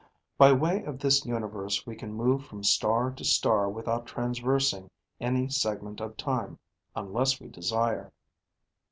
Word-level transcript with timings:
By 0.35 0.51
way 0.51 0.83
of 0.85 0.97
this 0.97 1.27
universe 1.27 1.85
we 1.85 1.95
can 1.95 2.11
move 2.11 2.43
from 2.43 2.63
star 2.63 3.11
to 3.11 3.23
star 3.23 3.69
without 3.69 4.07
transversing 4.07 4.89
any 5.19 5.47
segment 5.47 5.99
of 6.01 6.17
time, 6.17 6.57
unless 6.95 7.39
we 7.39 7.49
desire. 7.49 8.11